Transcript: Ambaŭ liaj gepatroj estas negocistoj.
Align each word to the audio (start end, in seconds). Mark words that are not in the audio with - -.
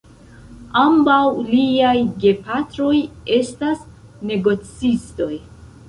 Ambaŭ 0.83 1.17
liaj 1.49 1.93
gepatroj 2.25 2.97
estas 3.39 3.87
negocistoj. 4.33 5.35